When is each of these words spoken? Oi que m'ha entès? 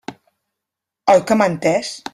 Oi 1.15 1.23
que 1.29 1.39
m'ha 1.41 1.51
entès? 1.55 1.95